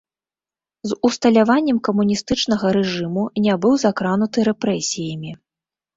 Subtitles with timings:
[0.89, 5.31] З усталяваннем камуністычнага рэжыму не быў закрануты рэпрэсіямі.